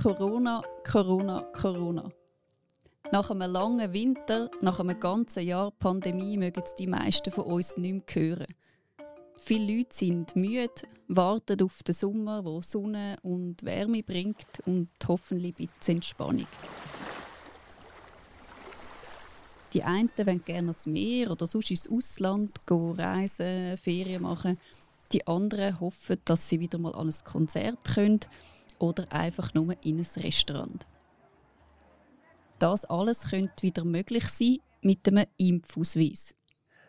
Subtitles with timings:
[0.00, 2.08] Corona, Corona, Corona.
[3.10, 8.14] Nach einem langen Winter, nach einem ganzen Jahr Pandemie mögen die meisten von uns nicht
[8.14, 8.46] mehr hören.
[9.38, 10.70] Viele Leute sind müde,
[11.08, 16.46] warten auf den Sommer, wo Sonne und Wärme bringt und hoffentlich ein bisschen Entspannung.
[19.72, 24.60] Die einen wollen gerne ans Meer oder sonst ins Ausland gehen, reisen, Ferien machen.
[25.10, 28.20] Die anderen hoffen, dass sie wieder mal an ein Konzert können
[28.78, 30.86] oder einfach nur in ein Restaurant.
[32.58, 36.34] Das alles könnte wieder möglich sein mit einem Impfausweis.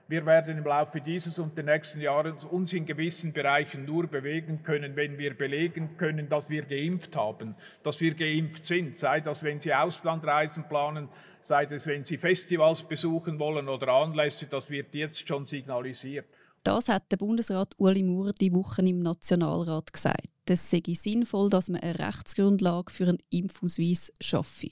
[0.09, 4.63] Wir werden im Laufe dieses und der nächsten Jahre uns in gewissen Bereichen nur bewegen
[4.63, 7.53] können, wenn wir belegen können, dass wir geimpft haben,
[7.83, 8.97] dass wir geimpft sind.
[8.97, 11.09] Sei das, wenn Sie Auslandreisen planen,
[11.43, 16.25] sei das, wenn Sie Festivals besuchen wollen oder Anlässe, das wird jetzt schon signalisiert.
[16.63, 20.27] Das hat der Bundesrat Uli Maurer die Woche im Nationalrat gesagt.
[20.45, 24.71] Es sei sinnvoll, dass man eine Rechtsgrundlage für einen Impfausweis schaffe.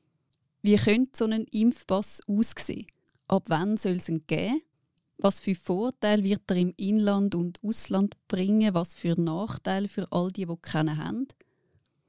[0.62, 2.88] Wie könnte so ein Impfpass aussehen?
[3.28, 4.62] Ab wann soll es ihn geben?
[5.18, 8.74] Was für Vorteile wird er im Inland und Ausland bringen?
[8.74, 11.28] Was für Nachteile für all die, die keinen haben?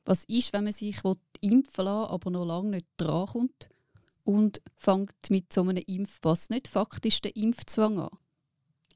[0.05, 1.01] Was ist, wenn man sich
[1.41, 3.69] impfen lassen aber noch lange nicht drankommt?
[4.25, 8.19] Und fängt mit so einem Impfpass nicht faktisch den Impfzwang an?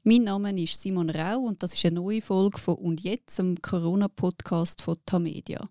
[0.05, 3.61] Mein Name ist Simon Rau und das ist eine neue Folge von «Und jetzt», dem
[3.61, 5.69] Corona-Podcast von Tamedia.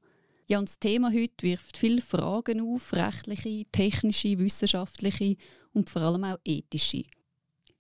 [0.49, 5.37] Ja, und das Thema heute wirft viele Fragen auf, rechtliche, technische, wissenschaftliche
[5.75, 7.05] und vor allem auch ethische.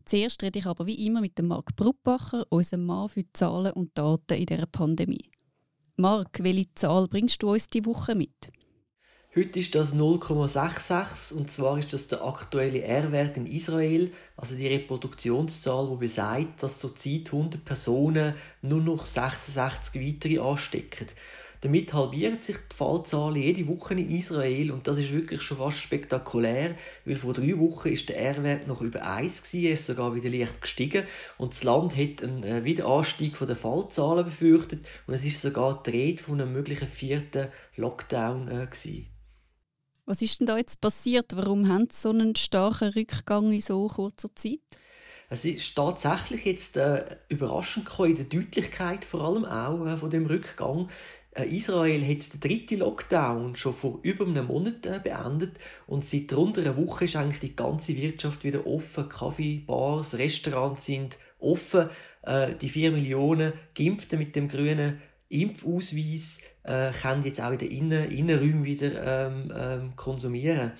[0.04, 3.96] Zuerst rede ich aber wie immer mit dem Marc Bruppacher, unserem Mann für Zahlen und
[3.96, 5.30] Daten in dieser Pandemie.
[5.96, 8.52] Marc, welche Zahl bringst du uns diese Woche mit?
[9.34, 14.66] Heute ist das 0,66 und zwar ist das der aktuelle R-Wert in Israel, also die
[14.66, 21.06] Reproduktionszahl, die besagt, dass zurzeit 100 Personen nur noch 66 weitere anstecken.
[21.62, 25.78] Damit halbiert sich die Fallzahl jede Woche in Israel und das ist wirklich schon fast
[25.78, 26.74] spektakulär,
[27.06, 30.28] weil vor drei Wochen ist der R-Wert noch über 1 gewesen, er ist sogar wieder
[30.28, 31.04] leicht gestiegen
[31.38, 35.90] und das Land hat einen äh, Wiederanstieg der Fallzahlen befürchtet und es ist sogar die
[35.90, 39.11] Rede von einem möglichen vierten Lockdown äh, gewesen.
[40.04, 41.36] Was ist denn da jetzt passiert?
[41.36, 44.58] Warum haben Sie so einen starken Rückgang in so kurzer Zeit?
[45.30, 50.26] Es ist tatsächlich jetzt äh, überraschend in der Deutlichkeit vor allem auch äh, von dem
[50.26, 50.90] Rückgang.
[51.30, 55.52] Äh, Israel hat den dritten Lockdown schon vor über einem Monat äh, beendet
[55.86, 59.08] und seit rund einer Woche ist eigentlich die ganze Wirtschaft wieder offen.
[59.08, 61.88] Kaffee, Bars, Restaurants sind offen.
[62.22, 65.00] Äh, die vier Millionen Geimpften mit dem grünen
[65.32, 70.72] Impfausweis können jetzt auch in den Innen Innenräumen wieder ähm, ähm, konsumieren.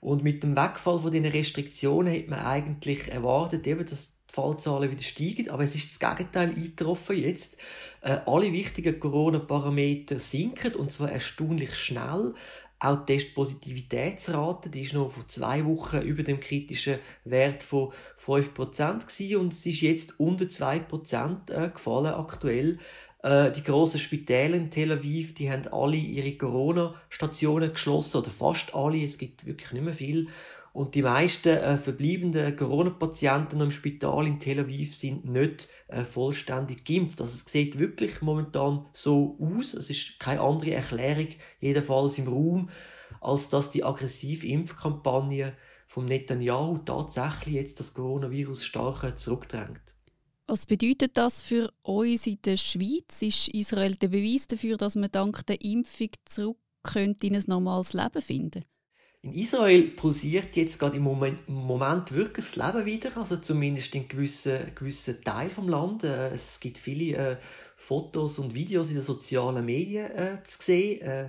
[0.00, 4.90] Und mit dem Wegfall von den Restriktionen hat man eigentlich erwartet, eben, dass die Fallzahlen
[4.90, 7.58] wieder steigen, aber es ist das Gegenteil eingetroffen jetzt.
[8.00, 12.34] Äh, alle wichtigen Corona-Parameter sinken und zwar erstaunlich schnell.
[12.82, 17.92] Auch die Testpositivitätsrate, die ist noch vor zwei Wochen über dem kritischen Wert von
[18.24, 22.78] 5% gewesen und es ist jetzt unter 2% äh, gefallen aktuell.
[23.22, 28.74] Äh, die grossen Spitäle in Tel Aviv, die haben alle ihre Corona-Stationen geschlossen oder fast
[28.74, 30.28] alle, es gibt wirklich nicht mehr viel.
[30.72, 36.84] Und die meisten äh, verbleibenden Corona-Patienten im Spital in Tel Aviv sind nicht äh, vollständig
[36.84, 37.20] geimpft.
[37.20, 39.74] Also es sieht wirklich momentan so aus.
[39.74, 41.28] Es ist keine andere Erklärung,
[41.60, 42.70] jedenfalls im Raum,
[43.20, 45.54] als dass die aggressive Impfkampagne
[45.88, 49.99] vom Netanyahu tatsächlich jetzt das Coronavirus stark zurückdrängt.
[50.50, 53.22] Was bedeutet das für uns in der Schweiz?
[53.22, 57.92] Ist Israel der Beweis dafür, dass man dank der Impfung zurück könnte in ein normales
[57.92, 58.64] Leben finden
[59.22, 64.74] in Israel pulsiert jetzt gerade im Moment, wirklich das Leben wieder, also zumindest in gewissen,
[64.74, 66.04] gewissen Teil vom Land.
[66.04, 67.36] Äh, es gibt viele äh,
[67.76, 71.02] Fotos und Videos in den sozialen Medien äh, zu sehen.
[71.02, 71.28] Äh,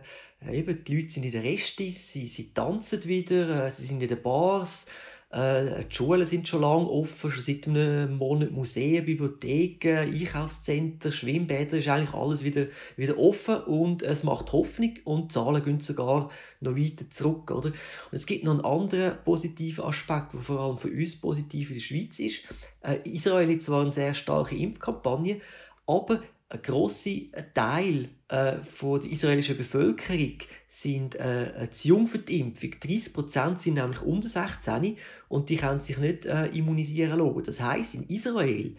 [0.49, 4.07] eben, die Leute sind in den Restis, sie, sie tanzen wieder, äh, sie sind in
[4.07, 4.85] den Bars.
[5.31, 11.77] Äh, die Schulen sind schon lange offen, schon seit einem Monat Museen, Bibliotheken, Einkaufszentren, Schwimmbäder,
[11.77, 12.67] ist eigentlich alles wieder,
[12.97, 16.29] wieder offen und es macht Hoffnung und die Zahlen gehen sogar
[16.59, 17.49] noch weiter zurück.
[17.49, 17.69] Oder?
[17.69, 17.75] Und
[18.11, 21.81] es gibt noch einen anderen positiven Aspekt, der vor allem für uns positiv in der
[21.81, 22.43] Schweiz ist.
[22.81, 25.39] Äh, Israel hat zwar eine sehr starke Impfkampagne,
[25.87, 27.11] aber ein grosser
[27.53, 30.37] Teil äh, von der israelischen Bevölkerung
[30.67, 32.71] sind äh, zu jung für die Impfung.
[32.71, 34.97] 30% sind nämlich unter 16
[35.29, 37.43] und die können sich nicht äh, immunisieren lassen.
[37.43, 38.75] Das heißt, in Israel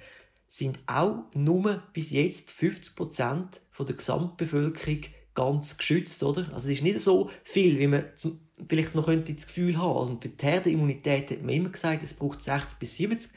[0.48, 5.00] sind auch nur bis jetzt 50% von der Gesamtbevölkerung
[5.34, 6.42] ganz geschützt, oder?
[6.52, 9.98] Also es ist nicht so viel, wie man zum, vielleicht noch könnte das Gefühl haben.
[9.98, 13.30] Also für die Herdenimmunität hat man immer gesagt, es braucht 60 bis 70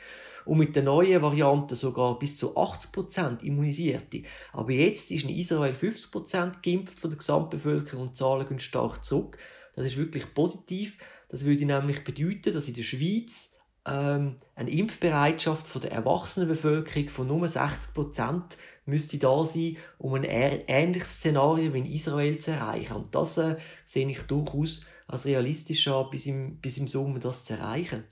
[0.46, 4.24] und mit der neuen Variante sogar bis zu 80% Immunisierte.
[4.54, 9.04] Aber jetzt ist in Israel 50% geimpft von der Gesamtbevölkerung und die Zahlen gehen stark
[9.04, 9.38] zurück.
[9.76, 10.98] Das ist wirklich positiv.
[11.30, 13.52] Das würde nämlich bedeuten, dass in der Schweiz
[13.86, 20.24] ähm, eine Impfbereitschaft von der Erwachsenenbevölkerung von nur 60 Prozent müsste da sein, um ein
[20.24, 22.94] ähnliches Szenario wie in Israel zu erreichen.
[22.94, 27.46] Und das äh, sehe ich durchaus als realistisch an, bis im, bis im Sommer das
[27.46, 28.04] zu erreichen.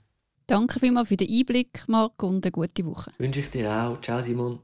[0.46, 3.10] Danke vielmals für den Einblick, Marc, und eine gute Woche.
[3.16, 4.00] Wünsche ich dir auch.
[4.02, 4.60] Ciao, Simon.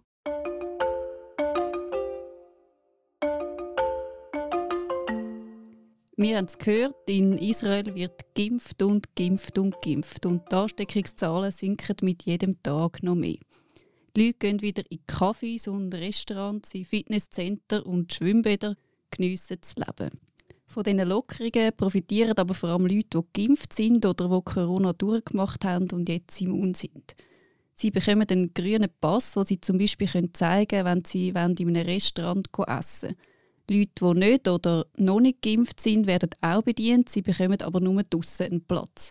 [6.17, 10.27] Wir haben es gehört, in Israel wird geimpft und geimpft und geimpft.
[10.27, 13.39] Und die Ansteckungszahlen sinken mit jedem Tag noch mehr.
[14.15, 18.77] Die Leute gehen wieder in Cafés und Restaurants, in Fitnesscenter und Schwimmbäder,
[19.11, 20.21] geniessen das Leben.
[20.71, 25.65] Von diesen Lockerungen profitieren aber vor allem Leute, die geimpft sind oder die Corona durchgemacht
[25.65, 27.17] haben und jetzt immun sind.
[27.75, 31.87] Sie bekommen einen grünen Pass, den sie zum Beispiel zeigen können, wenn sie in einem
[31.87, 33.17] Restaurant essen
[33.69, 33.81] wollen.
[33.81, 38.05] Leute, die nicht oder noch nicht geimpft sind, werden auch bedient, sie bekommen aber nur
[38.05, 39.11] draussen einen Platz.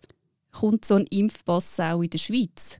[0.54, 2.80] Kommt so ein Impfpass auch in der Schweiz?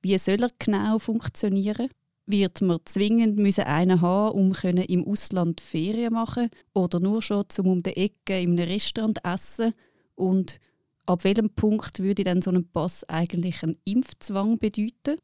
[0.00, 1.90] Wie soll er genau funktionieren?
[2.30, 7.66] Wird man zwingend müssen einen haben, um im Ausland Ferien machen oder nur schon zum
[7.66, 9.74] um die Ecke in einem Restaurant essen?
[10.14, 10.60] Und
[11.06, 15.18] ab welchem Punkt würde dann so ein Pass eigentlich einen Impfzwang bedeuten?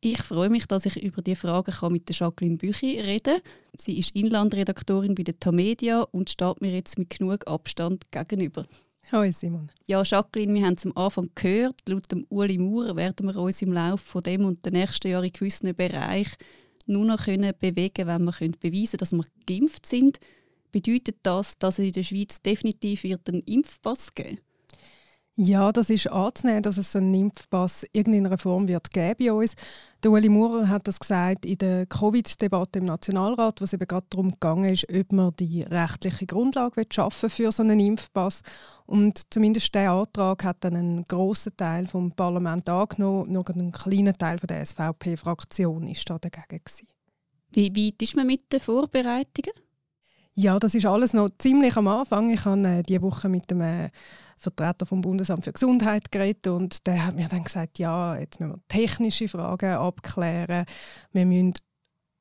[0.00, 3.40] Ich freue mich, dass ich über diese Fragen mit der Jacqueline Büchi reden.
[3.76, 8.64] Sie ist Inlandredaktorin bei der Tamedia und steht mir jetzt mit genug Abstand gegenüber.
[9.10, 9.70] Hallo Simon.
[9.86, 13.62] Ja, Jacqueline, wir haben es am Anfang gehört, laut dem Uli Maurer werden wir uns
[13.62, 16.36] im Laufe von dem und den nächsten Jahren in gewissen Bereichen
[16.88, 20.18] nur noch können bewegen wenn wir können beweisen dass wir geimpft sind.
[20.72, 24.40] Bedeutet das, dass es in der Schweiz definitiv wird einen Impfpass geben?
[25.40, 29.54] Ja, das ist anzunehmen, dass es so einen Impfpass irgendeiner Form wird geben bei uns.
[30.02, 34.06] Der Ueli Maurer hat das gesagt in der Covid-Debatte im Nationalrat, wo es eben gerade
[34.10, 38.42] darum gegangen ist, ob man die rechtliche Grundlage schaffen für so einen Impfpass.
[38.84, 44.18] Und zumindest der Antrag hat dann einen grossen Teil vom Parlament angenommen, nur ein kleiner
[44.18, 46.88] Teil von der SVP-Fraktion ist da dagegen gewesen.
[47.52, 49.52] Wie weit ist man mit den Vorbereitungen?
[50.34, 52.30] Ja, das ist alles noch ziemlich am Anfang.
[52.30, 53.90] Ich habe äh, diese Woche mit dem äh,
[54.38, 58.52] Vertreter vom Bundesamt für Gesundheit geredet und der hat mir dann gesagt, ja, jetzt müssen
[58.52, 60.64] wir technische Fragen abklären,
[61.12, 61.54] wir müssen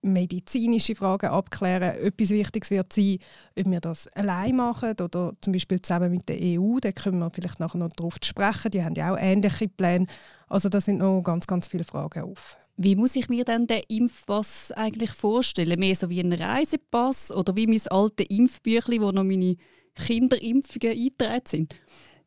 [0.02, 1.96] medizinische Fragen abklären.
[1.98, 3.18] Etwas Wichtiges wird sein,
[3.58, 6.80] ob wir das allein machen oder zum Beispiel zusammen mit der EU.
[6.80, 8.72] Da können wir vielleicht nachher noch darauf sprechen.
[8.72, 10.08] Die haben ja auch ähnliche Pläne.
[10.48, 12.58] Also da sind noch ganz, ganz viele Fragen offen.
[12.78, 15.80] Wie muss ich mir denn den Impfpass eigentlich vorstellen?
[15.80, 19.56] Mehr so wie ein Reisepass oder wie mein altes Impfbüchlein, wo noch meine
[19.96, 21.76] Kinderimpfungen eingetragen sind?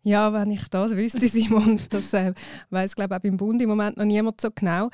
[0.02, 2.32] Ja, wenn ich das wüsste, Simon, das äh,
[2.70, 4.88] weiß glaube auch beim Bund im Moment noch niemand so genau.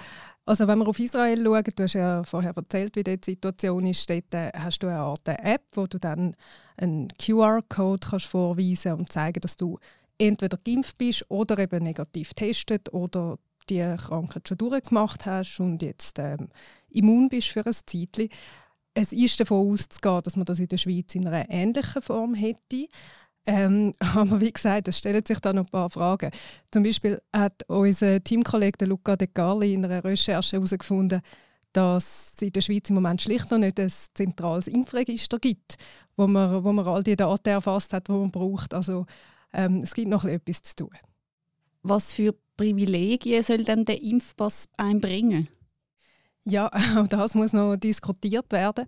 [0.44, 4.08] Also wenn wir auf Israel schauen, du hast ja vorher erzählt, wie die Situation ist,
[4.08, 6.35] dort äh, hast du eine Art App, wo du dann
[6.76, 9.79] einen QR-Code kannst vorweisen und zeigen, dass du
[10.19, 13.38] entweder geimpft bist oder eben negativ testet oder
[13.69, 16.49] die Krankheit schon durchgemacht hast und jetzt ähm,
[16.88, 18.29] immun bist für ein Zeitchen.
[18.94, 22.87] Es ist davon auszugehen, dass man das in der Schweiz in einer ähnlichen Form hätte.
[23.46, 26.31] Ähm, aber wie gesagt, es stellen sich da noch ein paar Fragen.
[26.70, 31.22] Zum Beispiel hat unser Teamkollege Luca De Carli in einer Recherche herausgefunden,
[31.72, 35.76] dass es in der Schweiz im Moment schlicht noch nicht ein zentrales Impfregister gibt,
[36.16, 38.75] wo man, wo man all die Daten erfasst hat, die man braucht.
[38.75, 39.06] Also
[39.52, 40.90] ähm, es gibt noch etwas zu tun.
[41.82, 45.49] Was für Privilegien soll denn der Impfpass einbringen?
[46.44, 48.87] Ja, auch das muss noch diskutiert werden.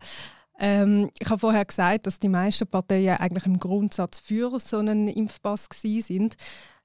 [0.59, 5.09] Ähm, ich habe vorher gesagt, dass die meisten Parteien eigentlich im Grundsatz für so einen
[5.09, 6.37] Impfpass sind.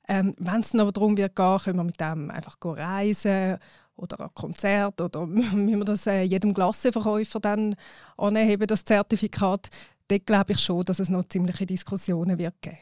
[0.08, 3.58] Ähm, Wenn es aber darum wird können wir mit dem einfach reisen
[3.96, 7.76] oder ein Konzert oder wie wir das äh, jedem Glasseverkäufer dann
[8.18, 9.70] anheben, das Zertifikat.
[10.08, 12.78] Dort glaube ich schon, dass es noch ziemliche Diskussionen wird geben.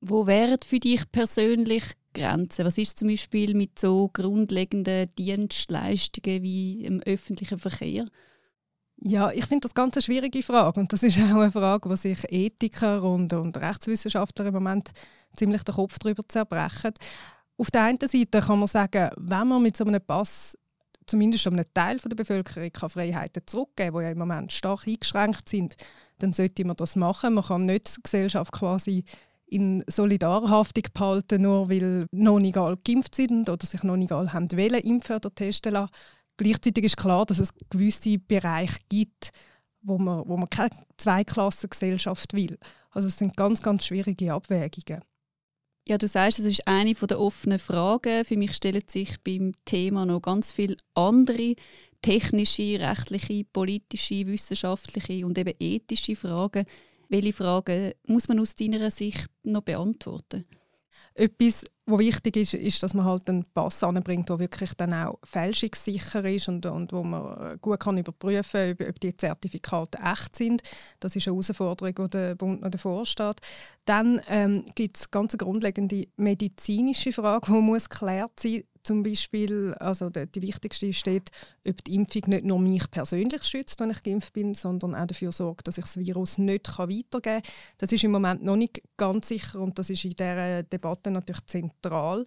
[0.00, 2.66] Wo wären für dich persönlich Grenzen?
[2.66, 8.06] Was ist zum Beispiel mit so grundlegenden Dienstleistungen wie im öffentlichen Verkehr?
[8.98, 11.96] Ja, ich finde das ganz eine schwierige Frage und das ist auch eine Frage, wo
[11.96, 14.90] sich Ethiker und, und Rechtswissenschaftler im Moment
[15.36, 16.94] ziemlich den Kopf darüber zerbrechen.
[17.58, 20.56] Auf der einen Seite kann man sagen, wenn man mit so einem Pass
[21.06, 25.48] zumindest einem Teil der Bevölkerung kann Freiheiten zurückgeben kann, die ja im Moment stark eingeschränkt
[25.48, 25.76] sind,
[26.18, 27.34] dann sollte man das machen.
[27.34, 29.04] Man kann nicht die Gesellschaft quasi
[29.46, 34.32] in Solidarhaftung behalten, nur weil noch nicht alle geimpft sind oder sich noch nicht alle
[34.32, 35.92] haben wollen, impfen oder testen lassen.
[36.36, 39.30] Gleichzeitig ist klar, dass es gewisse Bereiche gibt,
[39.82, 42.58] wo man, wo man keine Zweiklassengesellschaft will.
[42.90, 45.02] Also es sind ganz, ganz schwierige Abwägungen.
[45.88, 48.24] Ja, du sagst, es ist eine der offenen Fragen.
[48.24, 51.54] Für mich stellen sich beim Thema noch ganz viele andere
[52.02, 56.66] technische, rechtliche, politische, wissenschaftliche und eben ethische Fragen.
[57.08, 60.44] Welche Fragen muss man aus deiner Sicht noch beantworten?
[61.18, 65.18] Etwas, was wichtig ist, ist, dass man halt einen Pass anbringt, der wirklich dann auch
[65.24, 70.62] fälschungssicher ist und, und wo man gut kann überprüfen kann, ob, die Zertifikate echt sind.
[71.00, 73.36] Das ist eine Herausforderung, die der Bund noch davor steht.
[73.86, 80.10] Dann ähm, gibt es ganz grundlegende medizinische Frage, die muss geklärt sein zum Beispiel, also
[80.10, 81.30] die, die wichtigste steht,
[81.66, 85.32] ob die Impfung nicht nur mich persönlich schützt, wenn ich geimpft bin, sondern auch dafür
[85.32, 87.42] sorgt, dass ich das Virus nicht weitergeben kann.
[87.78, 91.44] Das ist im Moment noch nicht ganz sicher und das ist in dieser Debatte natürlich
[91.46, 92.24] zentral.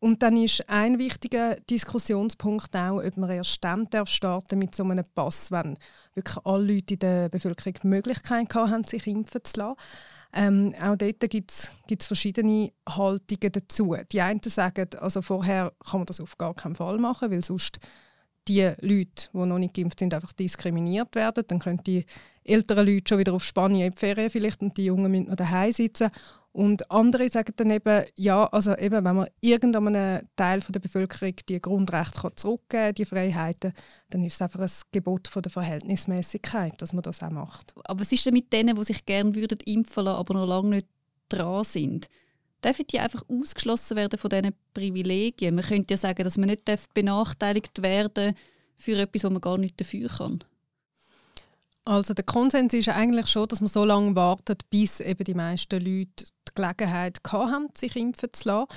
[0.00, 4.84] Und dann ist ein wichtiger Diskussionspunkt auch, ob man erst dann darf starten mit so
[4.84, 5.76] einem Pass, wenn
[6.14, 9.76] wirklich alle Leute in der Bevölkerung die Möglichkeit haben, sich impfen zu lassen.
[10.32, 13.96] Ähm, auch dort gibt es verschiedene Haltungen dazu.
[14.12, 17.78] Die einen sagen, also vorher kann man das auf gar keinen Fall machen, weil sonst
[18.48, 21.44] die Leute, die noch nicht geimpft sind, einfach diskriminiert werden.
[21.46, 22.04] Dann können die
[22.44, 25.36] älteren Leute schon wieder auf Spanien in die Ferien vielleicht und die Jungen müssen noch
[25.36, 26.10] daheim sitzen.
[26.50, 31.60] Und andere sagen dann eben, ja, also eben, wenn man irgendeinem Teil der Bevölkerung die
[31.60, 33.72] Grundrechte zurückgeben kann, die Freiheiten,
[34.10, 37.74] dann ist es einfach ein Gebot von der Verhältnismäßigkeit, dass man das auch macht.
[37.84, 40.76] Aber was ist denn mit denen, die sich gerne würden impfen lassen, aber noch lange
[40.76, 40.86] nicht
[41.28, 42.08] dran sind?
[42.64, 45.54] Dürfen die einfach ausgeschlossen werden von diesen Privilegien?
[45.54, 48.34] Man könnte ja sagen, dass man nicht benachteiligt werden
[48.76, 50.44] für etwas, wo man gar nicht dafür kann.
[51.88, 55.80] Also der Konsens ist eigentlich schon, dass man so lange wartet, bis eben die meisten
[55.80, 58.68] Leute die Gelegenheit haben, sich impfen zu lassen.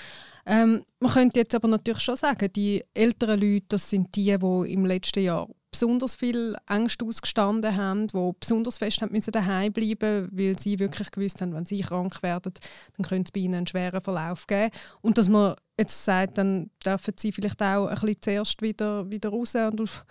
[0.46, 4.74] Ähm, man könnte jetzt aber natürlich schon sagen, die älteren Leute, das sind die, die
[4.74, 10.30] im letzten Jahr besonders viel Angst ausgestanden haben, die besonders fest haben müssen daheim bleiben,
[10.32, 12.54] weil sie wirklich gewusst haben, wenn sie krank werden,
[12.98, 14.72] dann könnte es bei ihnen einen schweren Verlauf geben.
[15.02, 19.30] Und dass man jetzt sagt, dann dürfen sie vielleicht auch ein bisschen zuerst wieder, wieder
[19.30, 20.06] raus und auf,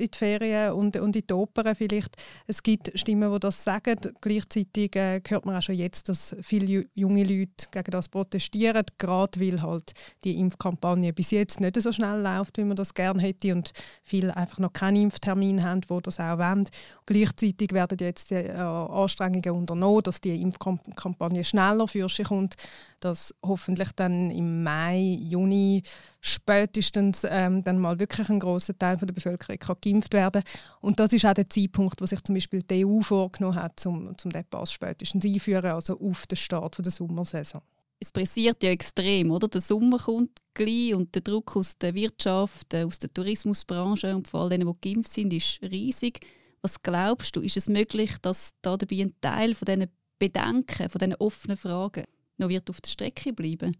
[0.00, 2.16] in die Ferien und, und in die Opern vielleicht.
[2.46, 3.98] Es gibt Stimmen, die das sagen.
[4.20, 9.40] Gleichzeitig äh, hört man auch schon jetzt, dass viele junge Leute gegen das protestieren, gerade
[9.40, 9.92] weil halt
[10.24, 14.36] die Impfkampagne bis jetzt nicht so schnell läuft, wie man das gerne hätte und viele
[14.36, 16.68] einfach noch keinen Impftermin haben, wo das auch wollen.
[17.06, 22.56] Gleichzeitig werden jetzt die äh, Anstrengungen unternommen, dass die Impfkampagne schneller für sich kommt,
[23.00, 25.82] dass hoffentlich dann im Mai, Juni
[26.20, 30.42] spätestens ähm, dann mal wirklich ein großer Teil von der Bevölkerung kann geimpft werden
[30.80, 34.08] und das ist auch der Zeitpunkt, wo sich zum Beispiel die EU vorgenommen hat, um,
[34.08, 37.62] um den Pass spätestens einzuführen, also auf den Start der Sommersaison.
[38.02, 39.46] Es pressiert ja extrem, oder?
[39.46, 44.26] Der Sommer kommt gleich und der Druck aus der Wirtschaft, äh, aus der Tourismusbranche und
[44.26, 46.20] vor allem denen, die geimpft sind, ist riesig.
[46.62, 49.86] Was glaubst du, ist es möglich, dass da dabei ein Teil von diesen
[50.18, 52.04] Bedenken, von diesen offenen Fragen
[52.38, 53.76] noch wird auf der Strecke bleiben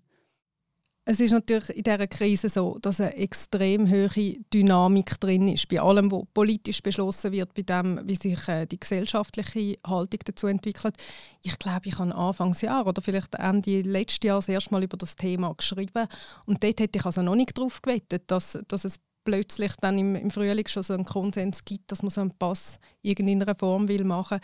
[1.04, 5.68] es ist natürlich in dieser Krise so, dass eine extrem hohe Dynamik drin ist.
[5.68, 10.46] Bei allem, was politisch beschlossen wird, bei dem, wie sich äh, die gesellschaftliche Haltung dazu
[10.46, 10.96] entwickelt.
[11.42, 15.54] Ich glaube, ich habe Anfangsjahr oder vielleicht Ende letzten Jahres erst mal über das Thema
[15.54, 16.06] geschrieben.
[16.46, 20.14] Und dort hätte ich also noch nicht darauf gewettet, dass, dass es plötzlich dann im,
[20.16, 23.88] im Frühling schon so einen Konsens gibt, dass man so einen Pass in irgendeiner Form
[23.88, 24.40] will machen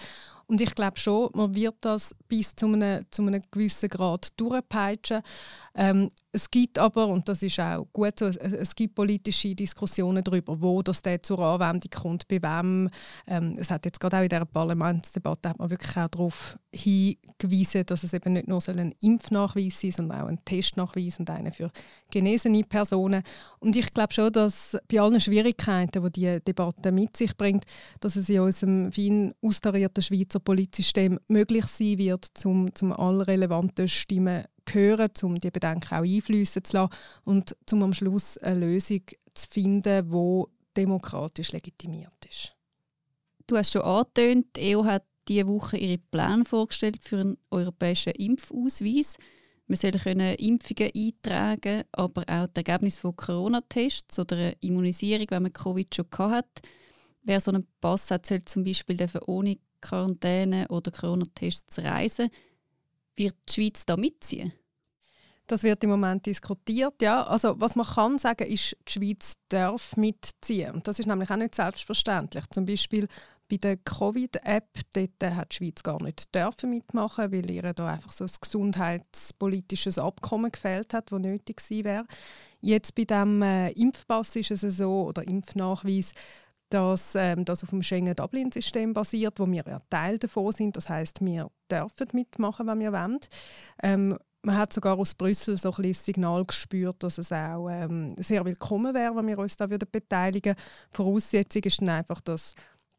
[0.48, 5.22] und ich glaube schon, man wird das bis zu einem, zu einem gewissen Grad durchpeitschen.
[5.74, 10.60] Ähm, es gibt aber, und das ist auch gut so, es, gibt politische Diskussionen darüber,
[10.60, 12.90] wo das zur Anwendung kommt, bei wem.
[13.26, 17.86] Ähm, es hat jetzt gerade auch in dieser Parlamentsdebatte hat man wirklich auch darauf hingewiesen,
[17.86, 21.70] dass es eben nicht nur ein Impfnachweis sein sondern auch ein Testnachweis und einer für
[22.10, 23.22] genesene Personen.
[23.58, 27.64] Und ich glaube schon, dass bei allen Schwierigkeiten, die diese Debatte mit sich bringt,
[28.00, 33.26] dass es in unserem fein austarierten Schweizer Schweizer Polizsystem möglich sein wird, um, um alle
[33.26, 36.92] relevanten Stimmen zu hören, um die Bedenken auch einfließen zu lassen
[37.24, 39.02] und um am Schluss eine Lösung
[39.34, 40.44] zu finden, die
[40.76, 42.54] demokratisch legitimiert ist.
[43.46, 48.12] Du hast schon angetönt, die EU hat diese Woche ihre Pläne vorgestellt für einen europäischen
[48.12, 49.16] Impfausweis.
[49.68, 55.52] Wir sollen können Impfungen eintragen, aber auch das Ergebnis von Corona-Tests oder Immunisierung, wenn man
[55.52, 56.62] Covid schon hat.
[57.22, 62.28] Wer so einen Pass hat, soll zum Beispiel ohne Quarantäne oder Corona-Tests reisen.
[63.16, 64.52] Wird die Schweiz da mitziehen?
[65.46, 67.00] Das wird im Moment diskutiert.
[67.00, 67.22] Ja.
[67.24, 70.72] Also, was man kann sagen, ist, die Schweiz darf mitziehen.
[70.72, 72.44] Und das ist nämlich auch nicht selbstverständlich.
[72.50, 73.06] Zum Beispiel
[73.48, 74.68] bei der Covid-App
[75.22, 80.50] hat die Schweiz gar nicht dürfen mitmachen, weil ihr da einfach so ein gesundheitspolitisches Abkommen
[80.50, 82.06] gefehlt hat, das nötig gewesen wäre.
[82.60, 86.12] Jetzt bei dem äh, Impfpass ist es so oder Impfnachweis,
[86.70, 90.76] dass ähm, das auf dem Schengen-Dublin-System basiert, wo wir ja Teil davon sind.
[90.76, 93.20] Das heißt, wir dürfen mitmachen, wenn wir wollen.
[93.82, 98.14] Ähm, man hat sogar aus Brüssel so ein bisschen Signal gespürt, dass es auch ähm,
[98.18, 100.64] sehr willkommen wäre, wenn wir uns da beteiligen würden.
[100.90, 102.54] Voraussetzung ist dann einfach, dass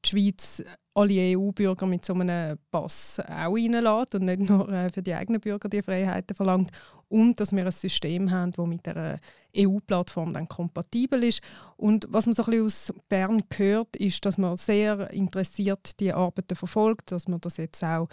[0.06, 0.63] die Schweiz
[0.94, 5.39] alle EU-Bürger mit so einem Pass auch reinlässt und nicht nur äh, für die eigenen
[5.39, 6.72] Bürger die Freiheiten verlangt.
[7.08, 9.20] Und dass wir ein System haben, das mit der
[9.56, 11.42] EU-Plattform dann kompatibel ist.
[11.77, 16.12] Und was man so ein bisschen aus Bern hört, ist, dass man sehr interessiert die
[16.12, 18.08] Arbeiten verfolgt, dass man das jetzt auch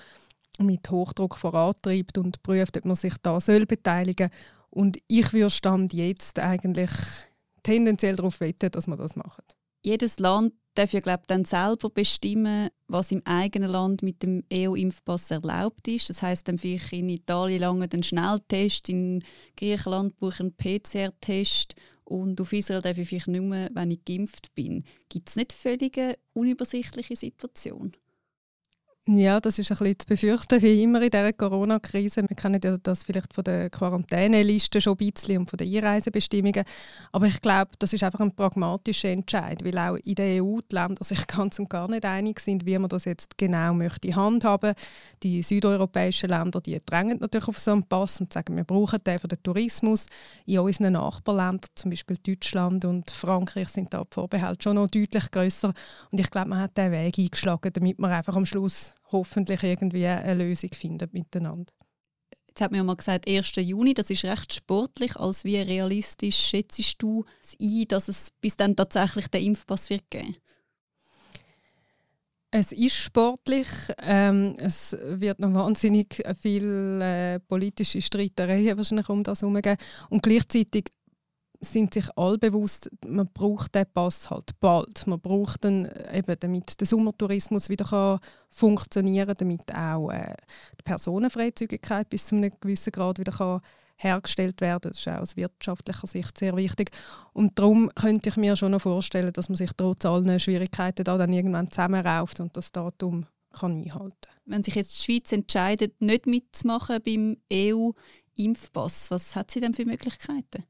[0.59, 4.31] mit Hochdruck vorantreibt und prüft, ob man sich da soll beteiligen.
[4.71, 6.91] Und ich würde Stand jetzt eigentlich
[7.62, 9.57] tendenziell darauf wetten, dass man das macht.
[9.83, 15.31] Jedes Land darf ja glaub, dann selber bestimmen, was im eigenen Land mit dem EU-Impfpass
[15.31, 16.11] erlaubt ist.
[16.11, 19.23] Das heißt, dann vielleicht in Italien lange den Schnelltest, in
[19.57, 24.85] Griechenland brauche ich einen PCR-Test und auf Israel darf ich nur, wenn ich geimpft bin.
[25.09, 25.99] Gibt es nicht völlig
[26.35, 27.97] unübersichtliche Situation?
[29.06, 32.23] Ja, das ist ein bisschen zu befürchten, wie immer in dieser Corona-Krise.
[32.26, 36.64] Wir kennen ja das vielleicht von der Quarantäneliste schon ein bisschen und von den Einreisebestimmungen.
[37.12, 40.75] Aber ich glaube, das ist einfach ein pragmatischer Entscheid, weil auch in der EU die
[40.75, 44.73] Länder sich ganz und gar nicht einig sind, wie man das jetzt genau möchte handhaben.
[45.23, 49.18] Die südeuropäischen Länder die drängen natürlich auf so einen Pass und sagen, wir brauchen den
[49.18, 50.06] für den Tourismus.
[50.46, 55.30] In unseren Nachbarländern, zum Beispiel Deutschland und Frankreich, sind da die Vorbehalte schon noch deutlich
[55.30, 55.75] grösser.
[56.11, 60.06] Und ich glaube, man hat den Weg eingeschlagen, damit man einfach am Schluss hoffentlich irgendwie
[60.06, 61.73] eine Lösung finden miteinander.
[62.49, 63.52] Jetzt hat mir ja mal gesagt, 1.
[63.56, 65.16] Juni, das ist recht sportlich.
[65.16, 70.09] Als wie realistisch schätzt du es ein, dass es bis dann tatsächlich den Impfpass wird
[70.11, 70.37] geben?
[72.52, 73.66] Es ist sportlich.
[73.99, 79.76] Ähm, es wird noch wahnsinnig viele äh, politische Streitereien wahrscheinlich um das herum geben.
[80.09, 80.90] Und gleichzeitig
[81.64, 85.06] sind sich alle bewusst, man braucht den Pass halt bald.
[85.06, 90.35] Man braucht ihn eben, damit der Sommertourismus wieder kann funktionieren kann, damit auch äh,
[90.78, 93.61] die Personenfreizügigkeit bis zu einem gewissen Grad wieder kann
[93.97, 94.90] hergestellt werden.
[94.90, 96.90] Das ist auch aus wirtschaftlicher Sicht sehr wichtig.
[97.33, 101.16] Und darum könnte ich mir schon noch vorstellen, dass man sich trotz allen Schwierigkeiten da
[101.16, 104.16] dann irgendwann zusammenrauft und das Datum kann einhalten
[104.47, 109.84] Wenn sich jetzt die Schweiz entscheidet, nicht mitzumachen beim EU-Impfpass, was hat sie denn für
[109.84, 110.65] Möglichkeiten?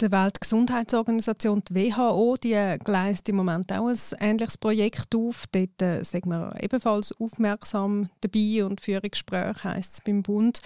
[0.00, 5.44] Die Weltgesundheitsorganisation, die WHO, die gleist im Moment auch ein ähnliches Projekt auf.
[5.52, 10.60] Dort äh, sind wir ebenfalls aufmerksam dabei und Führungsgespräche heisst es beim Bund.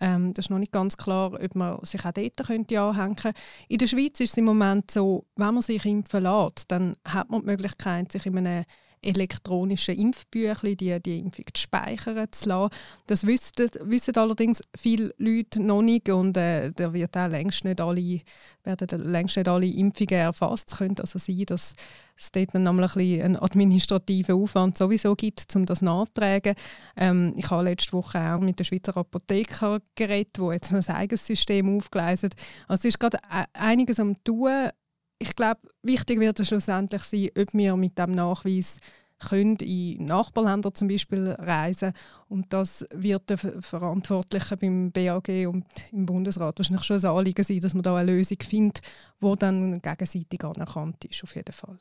[0.00, 3.38] Ähm, das ist noch nicht ganz klar, ob man sich auch dort könnte anhängen könnte.
[3.68, 7.30] In der Schweiz ist es im Moment so, wenn man sich impfen lässt, dann hat
[7.30, 8.64] man die Möglichkeit, sich in einem
[9.04, 12.74] elektronischen Impfbüchlein die, die Impfung zu speichern zu lassen.
[13.06, 17.80] Das wissen, wissen allerdings viele Leute noch nicht und äh, da wird auch längst nicht
[17.80, 18.20] alle,
[18.64, 20.72] werden längst nicht alle Impfungen erfasst.
[20.72, 21.74] Es könnte also sein, dass
[22.16, 26.54] es dort dann ein einen administrativen Aufwand sowieso gibt, um das nachzutragen.
[26.96, 31.26] Ähm, ich habe letzte Woche auch mit der Schweizer Apotheker geredet, die jetzt ein eigenes
[31.26, 32.30] System aufgleisen.
[32.68, 34.70] Also es ist gerade e-, einiges am tun
[35.18, 38.78] ich glaube, wichtig wird es schlussendlich sein, ob wir mit dem Nachweis
[39.18, 41.92] können in Nachbarländer zum Beispiel reisen
[42.28, 47.60] und das wird der Verantwortliche beim BAG und im Bundesrat wahrscheinlich schon ein Anliegen sein,
[47.60, 48.80] dass man da eine Lösung findet,
[49.22, 51.78] die dann gegenseitig anerkannt ist, auf jeden Fall.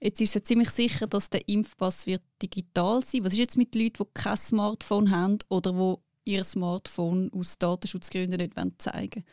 [0.00, 3.24] Jetzt ist es ziemlich sicher, dass der Impfpass wird digital sein.
[3.24, 8.38] Was ist jetzt mit Leuten, die kein Smartphone haben oder die ihr Smartphone aus Datenschutzgründen
[8.38, 9.24] nicht zeigen wollen?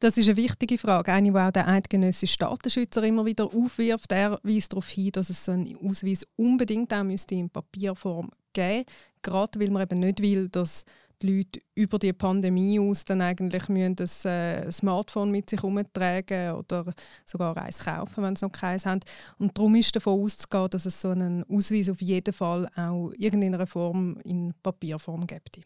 [0.00, 4.12] Das ist eine wichtige Frage, eine, die auch der eidgenössische Datenschützer immer wieder aufwirft.
[4.12, 8.76] Er weist darauf hin, dass es so einen Ausweis unbedingt auch müsste in Papierform geben
[8.78, 8.92] müsste.
[9.22, 10.84] Gerade weil man eben nicht will, dass
[11.20, 16.52] die Leute über die Pandemie aus dann eigentlich müssen das äh, Smartphone mit sich herumtragen
[16.52, 19.00] oder sogar eins kaufen, wenn sie noch keins haben.
[19.38, 23.66] Und darum ist davon auszugehen, dass es so einen Ausweis auf jeden Fall auch irgendeiner
[23.66, 25.60] Form in Papierform gibt.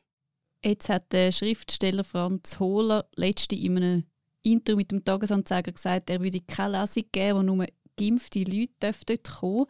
[0.65, 4.05] Jetzt hat der Schriftsteller Franz Hohler letzte in einem
[4.43, 9.31] Interview mit dem Tagesanzeiger gesagt, er würde keine Lesung geben, wo nur geimpfte Leute dort
[9.31, 9.67] kommen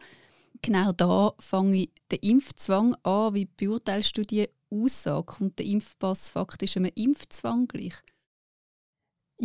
[0.61, 3.33] Genau da fange ich den Impfzwang an.
[3.33, 5.25] Wie beurteilst du die Aussage?
[5.25, 7.95] Kommt der Impfpass faktisch einem Impfzwang gleich?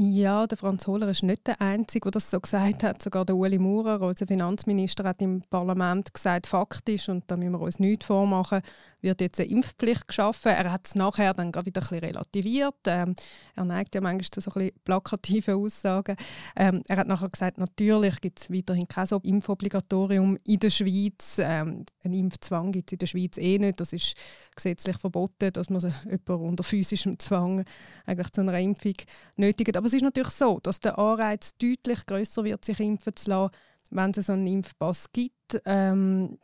[0.00, 3.02] Ja, der Franz Hohler ist nicht der Einzige, der das so gesagt hat.
[3.02, 7.60] Sogar der Ueli Maurer, unser Finanzminister, hat im Parlament gesagt, faktisch, und da müssen wir
[7.60, 8.62] uns nichts vormachen,
[9.00, 10.52] wird jetzt eine Impfpflicht geschaffen.
[10.52, 12.76] Er hat es nachher dann wieder ein bisschen relativiert.
[12.86, 13.16] Ähm,
[13.56, 16.16] er neigt ja manchmal zu so ein bisschen plakativen Aussagen.
[16.54, 21.40] Ähm, er hat nachher gesagt, natürlich gibt es weiterhin kein so Impfobligatorium in der Schweiz.
[21.40, 23.80] Ähm, ein Impfzwang gibt es in der Schweiz eh nicht.
[23.80, 24.14] Das ist
[24.54, 27.64] gesetzlich verboten, dass man jemanden unter physischem Zwang
[28.06, 28.94] eigentlich zu einer Impfung
[29.36, 29.76] nötigt.
[29.76, 33.54] Aber es ist natürlich so, dass der Anreiz deutlich größer wird, sich impfen zu lassen,
[33.90, 35.60] wenn es so einen Impfpass gibt.
[35.64, 36.38] Ähm,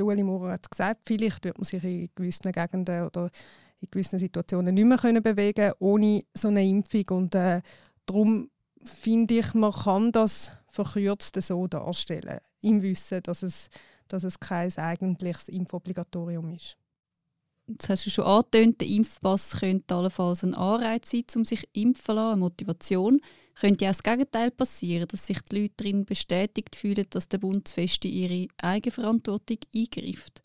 [0.00, 3.30] Ueli Maurer hat gesagt, vielleicht wird man sich in gewissen Gegenden oder
[3.80, 7.04] in gewissen Situationen nicht mehr können bewegen ohne so eine Impfung.
[7.10, 7.62] Und äh,
[8.06, 8.50] darum
[8.82, 13.68] finde ich, man kann das verkürzt so darstellen, im Wissen, dass es,
[14.08, 16.76] dass es kein eigentliches Impfobligatorium ist.
[17.70, 22.04] Jetzt hast du schon angetönt, der Impfpass könnte allenfalls ein Anreiz sein, um sich impfen
[22.04, 23.20] zu lassen, eine Motivation.
[23.60, 27.68] Könnte ja das Gegenteil passieren, dass sich die Leute darin bestätigt fühlen, dass der Bund
[27.68, 30.42] zu fest in ihre Eigenverantwortung eingreift?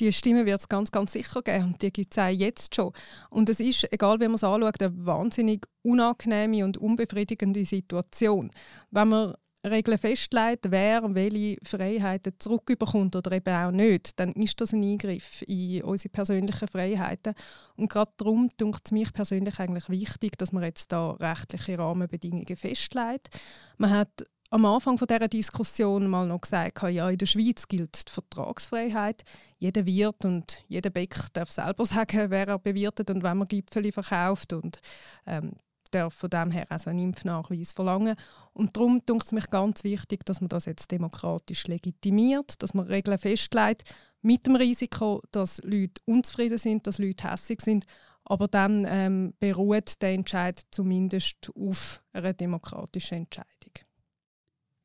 [0.00, 2.92] Die Stimme wird es ganz, ganz sicher geben und die gibt es auch jetzt schon.
[3.28, 8.50] Und es ist, egal wie man es anschaut, eine wahnsinnig unangenehme und unbefriedigende Situation.
[8.90, 14.72] Wenn man Regeln festlegt, wer welche Freiheiten zurückbekommt oder eben auch nicht, dann ist das
[14.72, 17.34] ein Eingriff in unsere persönlichen Freiheiten.
[17.76, 22.56] Und gerade darum denkt es mich persönlich eigentlich wichtig, dass man jetzt da rechtliche Rahmenbedingungen
[22.56, 23.38] festlegt.
[23.76, 28.08] Man hat am Anfang von dieser Diskussion mal noch gesagt, ja, in der Schweiz gilt
[28.08, 29.22] die Vertragsfreiheit.
[29.58, 33.92] Jeder Wirt und jeder Bäck darf selber sagen, wer er bewirtet und wenn man Gipfeli
[33.92, 34.52] verkauft.
[34.52, 34.80] Und
[35.26, 35.52] ähm,
[35.90, 38.16] darf von dem her also einen Impfnachweis verlangen.
[38.52, 42.86] Und darum ist es mich ganz wichtig, dass man das jetzt demokratisch legitimiert, dass man
[42.86, 43.84] Regeln festlegt,
[44.22, 47.86] mit dem Risiko, dass Leute unzufrieden sind, dass Leute hässig sind,
[48.24, 53.72] aber dann ähm, beruht der Entscheid zumindest auf einer demokratischen Entscheidung.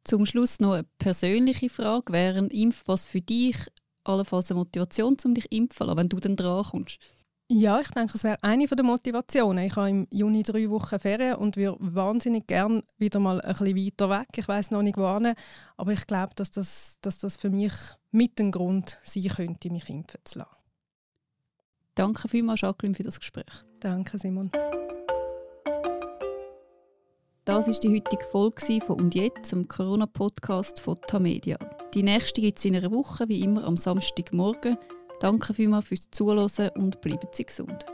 [0.03, 2.13] Zum Schluss noch eine persönliche Frage.
[2.13, 3.57] Wäre ein Impfpass für dich
[4.03, 6.99] allenfalls eine Motivation, um dich impfen wenn du dann dran kommst?
[7.47, 9.65] Ja, ich denke, es wäre eine der Motivationen.
[9.65, 13.77] Ich habe im Juni drei Wochen Ferien und würde wahnsinnig gerne wieder mal ein bisschen
[13.77, 14.29] weiter weg.
[14.35, 15.35] Ich weiß noch nicht wann,
[15.77, 17.73] aber ich glaube, dass das, dass das für mich
[18.09, 20.55] mit ein Grund sein könnte, mich impfen zu lassen.
[21.93, 23.45] Danke vielmals, Jacqueline, für das Gespräch.
[23.79, 24.49] Danke, Simon.
[27.45, 31.59] Das war die heutige Folge von «Und jetzt», dem Corona-Podcast von Tamedia.
[31.93, 34.77] Die nächste gibt es in einer Woche, wie immer am Samstagmorgen.
[35.19, 37.85] Danke vielmals fürs Zuhören und bleiben Sie gesund.